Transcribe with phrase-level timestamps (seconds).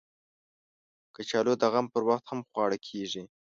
[1.15, 3.23] کچالو د غم پر وخت هم خواړه کېږي